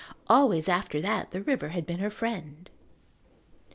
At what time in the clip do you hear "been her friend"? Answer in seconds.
1.85-2.71